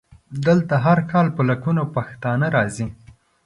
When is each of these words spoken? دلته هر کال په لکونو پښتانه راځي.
دلته 0.47 0.75
هر 0.85 0.99
کال 1.11 1.27
په 1.35 1.41
لکونو 1.49 1.83
پښتانه 1.95 2.47
راځي. 2.55 2.87